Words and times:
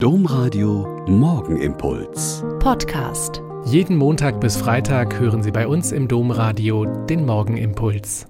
Domradio 0.00 1.04
Morgenimpuls. 1.08 2.44
Podcast. 2.60 3.42
Jeden 3.64 3.96
Montag 3.96 4.40
bis 4.40 4.56
Freitag 4.56 5.18
hören 5.18 5.42
Sie 5.42 5.50
bei 5.50 5.66
uns 5.66 5.90
im 5.90 6.06
Domradio 6.06 6.84
den 7.06 7.26
Morgenimpuls. 7.26 8.28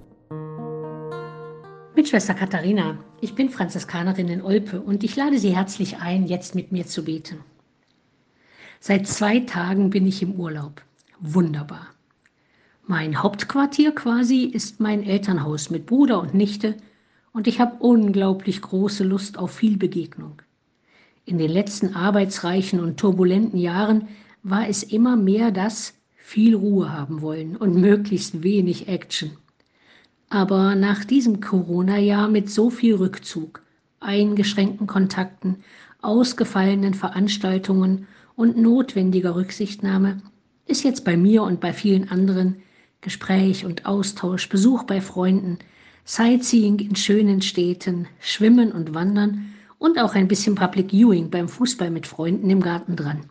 Mit 1.95 2.09
Schwester 2.09 2.33
Katharina. 2.33 2.97
Ich 3.21 3.35
bin 3.35 3.51
Franziskanerin 3.51 4.29
in 4.29 4.41
Olpe 4.41 4.81
und 4.81 5.03
ich 5.03 5.15
lade 5.15 5.37
Sie 5.37 5.55
herzlich 5.55 5.97
ein, 5.97 6.25
jetzt 6.25 6.55
mit 6.55 6.71
mir 6.71 6.87
zu 6.87 7.03
beten. 7.03 7.43
Seit 8.79 9.05
zwei 9.05 9.41
Tagen 9.41 9.91
bin 9.91 10.07
ich 10.07 10.23
im 10.23 10.39
Urlaub. 10.39 10.81
Wunderbar. 11.19 11.85
Mein 12.87 13.21
Hauptquartier 13.21 13.93
quasi 13.93 14.45
ist 14.45 14.79
mein 14.79 15.03
Elternhaus 15.03 15.69
mit 15.69 15.85
Bruder 15.85 16.19
und 16.19 16.33
Nichte 16.33 16.77
und 17.31 17.45
ich 17.45 17.59
habe 17.59 17.75
unglaublich 17.77 18.59
große 18.59 19.03
Lust 19.03 19.37
auf 19.37 19.51
viel 19.51 19.77
Begegnung. 19.77 20.41
In 21.29 21.37
den 21.37 21.51
letzten 21.51 21.93
arbeitsreichen 21.93 22.79
und 22.79 22.97
turbulenten 22.97 23.59
Jahren 23.59 24.07
war 24.41 24.67
es 24.67 24.81
immer 24.81 25.15
mehr 25.15 25.51
das 25.51 25.93
viel 26.15 26.55
Ruhe 26.55 26.91
haben 26.91 27.21
wollen 27.21 27.55
und 27.55 27.75
möglichst 27.79 28.41
wenig 28.41 28.87
Action. 28.87 29.29
Aber 30.31 30.73
nach 30.73 31.05
diesem 31.05 31.39
Corona-Jahr 31.39 32.29
mit 32.29 32.49
so 32.49 32.71
viel 32.71 32.95
Rückzug, 32.95 33.61
eingeschränkten 33.99 34.87
Kontakten, 34.87 35.57
ausgefallenen 36.01 36.95
Veranstaltungen 36.95 38.07
und 38.35 38.57
notwendiger 38.57 39.35
Rücksichtnahme 39.35 40.23
ist 40.65 40.83
jetzt 40.83 41.05
bei 41.05 41.15
mir 41.15 41.43
und 41.43 41.59
bei 41.59 41.73
vielen 41.73 42.09
anderen 42.09 42.55
Gespräch 43.01 43.65
und 43.65 43.85
Austausch, 43.85 44.49
Besuch 44.49 44.81
bei 44.81 44.99
Freunden, 44.99 45.59
Sightseeing 46.05 46.79
in 46.79 46.95
schönen 46.95 47.43
Städten, 47.43 48.07
Schwimmen 48.19 48.71
und 48.71 48.95
Wandern 48.95 49.53
und 49.79 49.97
auch 49.97 50.13
ein 50.13 50.27
bisschen 50.27 50.55
Public 50.55 50.91
Viewing 50.91 51.31
beim 51.31 51.47
Fußball 51.47 51.89
mit 51.89 52.05
Freunden 52.05 52.49
im 52.49 52.61
Garten 52.61 52.95
dran. 52.95 53.21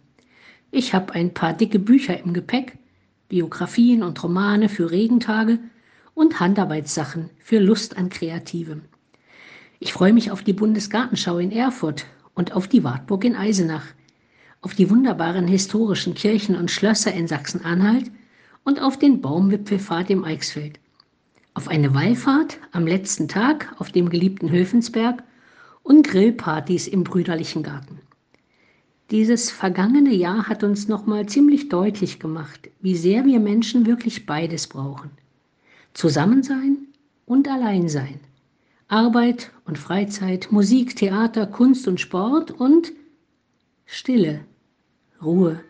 Ich 0.70 0.93
habe 0.93 1.15
ein 1.15 1.33
paar 1.33 1.52
dicke 1.52 1.79
Bücher 1.79 2.19
im 2.19 2.33
Gepäck, 2.33 2.77
Biografien 3.28 4.03
und 4.03 4.22
Romane 4.22 4.69
für 4.69 4.91
Regentage 4.91 5.59
und 6.14 6.41
Handarbeitssachen 6.41 7.31
für 7.39 7.59
Lust 7.59 7.97
an 7.97 8.09
Kreativem. 8.09 8.83
Ich 9.78 9.92
freue 9.92 10.12
mich 10.12 10.31
auf 10.31 10.42
die 10.42 10.53
Bundesgartenschau 10.53 11.39
in 11.39 11.53
Erfurt 11.53 12.06
und 12.34 12.53
auf 12.53 12.67
die 12.67 12.83
Wartburg 12.83 13.25
in 13.25 13.37
Eisenach, 13.37 13.87
auf 14.61 14.75
die 14.75 14.91
wunderbaren 14.91 15.47
historischen 15.47 16.15
Kirchen 16.15 16.56
und 16.56 16.70
Schlösser 16.70 17.12
in 17.12 17.28
Sachsen-Anhalt 17.28 18.11
und 18.65 18.81
auf 18.83 18.98
den 18.98 19.20
Baumwipfelfahrt 19.20 20.11
im 20.11 20.25
Eichsfeld, 20.25 20.81
auf 21.55 21.69
eine 21.69 21.94
Wallfahrt 21.94 22.59
am 22.72 22.87
letzten 22.87 23.28
Tag 23.28 23.75
auf 23.78 23.92
dem 23.92 24.09
geliebten 24.09 24.50
Höfensberg 24.50 25.22
und 25.89 26.06
Grillpartys 26.06 26.86
im 26.86 27.03
brüderlichen 27.03 27.62
Garten. 27.62 28.00
Dieses 29.11 29.50
vergangene 29.50 30.12
Jahr 30.12 30.47
hat 30.47 30.62
uns 30.62 30.86
nochmal 30.86 31.25
ziemlich 31.25 31.70
deutlich 31.70 32.20
gemacht, 32.20 32.69
wie 32.81 32.94
sehr 32.94 33.25
wir 33.25 33.41
Menschen 33.41 33.86
wirklich 33.86 34.27
beides 34.27 34.66
brauchen. 34.66 35.11
Zusammensein 35.94 36.77
und 37.25 37.48
Alleinsein. 37.48 38.20
Arbeit 38.89 39.50
und 39.64 39.78
Freizeit, 39.78 40.53
Musik, 40.53 40.94
Theater, 40.94 41.47
Kunst 41.47 41.89
und 41.89 42.00
Sport 42.00 42.50
und 42.50 42.92
Stille, 43.86 44.41
Ruhe, 45.22 45.61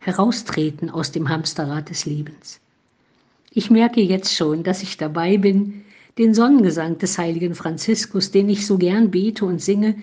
heraustreten 0.00 0.90
aus 0.90 1.12
dem 1.12 1.28
Hamsterrad 1.28 1.90
des 1.90 2.06
Lebens. 2.06 2.60
Ich 3.52 3.70
merke 3.70 4.00
jetzt 4.00 4.34
schon, 4.34 4.64
dass 4.64 4.82
ich 4.82 4.96
dabei 4.96 5.38
bin, 5.38 5.84
den 6.18 6.34
Sonnengesang 6.34 6.98
des 6.98 7.18
heiligen 7.18 7.54
Franziskus, 7.54 8.30
den 8.30 8.48
ich 8.48 8.66
so 8.66 8.78
gern 8.78 9.10
bete 9.10 9.44
und 9.44 9.60
singe, 9.60 9.96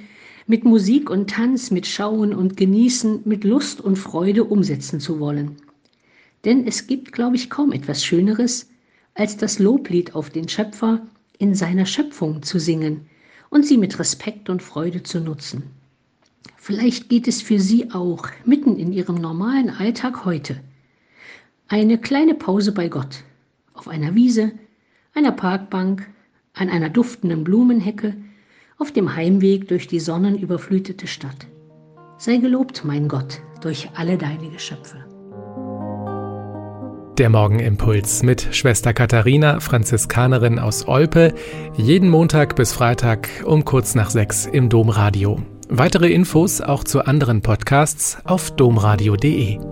mit 0.48 0.66
Musik 0.66 1.10
und 1.10 1.30
Tanz, 1.30 1.72
mit 1.72 1.88
Schauen 1.88 2.34
und 2.34 2.58
Genießen, 2.58 3.22
mit 3.26 3.44
Lust 3.44 3.80
und 3.80 3.98
Freude 3.98 4.44
umsetzen 4.44 5.00
zu 5.00 5.20
wollen. 5.20 5.58
Denn 6.44 6.68
es 6.68 6.88
gibt, 6.88 7.12
glaube 7.12 7.36
ich, 7.36 7.50
kaum 7.50 7.72
etwas 7.72 8.04
Schöneres, 8.04 8.70
als 9.14 9.38
das 9.38 9.60
Loblied 9.60 10.16
auf 10.16 10.30
den 10.30 10.50
Schöpfer 10.50 11.06
in 11.38 11.56
seiner 11.56 11.86
Schöpfung 11.86 12.44
zu 12.44 12.60
singen 12.60 13.06
und 13.50 13.66
sie 13.66 13.78
mit 13.78 14.00
Respekt 14.00 14.50
und 14.50 14.62
Freude 14.62 15.04
zu 15.04 15.20
nutzen. 15.20 15.64
Vielleicht 16.58 17.10
geht 17.10 17.28
es 17.28 17.42
für 17.42 17.60
Sie 17.60 17.92
auch 17.92 18.28
mitten 18.46 18.78
in 18.78 18.94
Ihrem 18.94 19.16
normalen 19.16 19.70
Alltag 19.70 20.26
heute. 20.26 20.58
Eine 21.68 21.98
kleine 21.98 22.36
Pause 22.36 22.72
bei 22.72 22.88
Gott, 22.88 23.24
auf 23.74 23.88
einer 23.88 24.14
Wiese, 24.16 24.52
einer 25.14 25.32
Parkbank, 25.32 26.08
an 26.54 26.70
einer 26.70 26.90
duftenden 26.90 27.44
Blumenhecke, 27.44 28.16
auf 28.78 28.92
dem 28.92 29.16
Heimweg 29.16 29.68
durch 29.68 29.88
die 29.88 30.00
sonnenüberflutete 30.00 31.08
Stadt. 31.08 31.48
Sei 32.18 32.38
gelobt, 32.38 32.84
mein 32.86 33.08
Gott, 33.08 33.42
durch 33.62 33.90
alle 33.96 34.18
deine 34.18 34.50
Geschöpfe. 34.50 34.98
Der 37.18 37.30
Morgenimpuls 37.30 38.24
mit 38.24 38.48
Schwester 38.56 38.94
Katharina, 38.94 39.60
Franziskanerin 39.60 40.58
aus 40.58 40.88
Olpe, 40.88 41.36
jeden 41.76 42.10
Montag 42.10 42.56
bis 42.56 42.74
Freitag 42.74 43.30
um 43.46 43.66
kurz 43.66 43.96
nach 43.96 44.10
sechs 44.10 44.46
im 44.46 44.70
Domradio. 44.70 45.40
Weitere 45.70 46.10
Infos 46.12 46.62
auch 46.62 46.84
zu 46.84 47.06
anderen 47.06 47.42
Podcasts 47.42 48.18
auf 48.26 48.52
domradio.de. 48.52 49.71